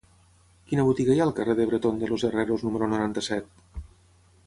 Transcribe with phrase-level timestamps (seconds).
[0.71, 3.57] Quina botiga hi ha al carrer de Bretón de los Herreros número noranta-set?